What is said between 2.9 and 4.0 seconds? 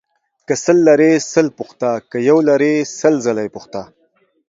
سل ځله يې پوښته.